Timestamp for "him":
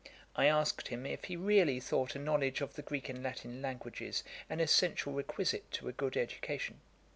0.87-1.05